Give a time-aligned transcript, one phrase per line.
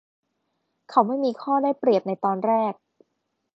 [0.89, 2.73] เขาไม่มีข้อได้เปรียบในตอนแรก